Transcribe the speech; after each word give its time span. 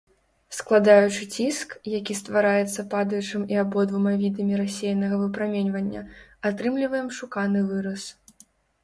Складаючы 0.59 1.25
ціск, 1.33 1.73
які 1.99 2.15
ствараецца 2.21 2.85
падаючым 2.93 3.43
і 3.53 3.59
абодвума 3.63 4.13
відамі 4.23 4.57
рассеянага 4.63 5.21
выпраменьвання, 5.25 6.01
атрымліваем 6.51 7.13
шуканы 7.19 7.59
выраз. 7.69 8.09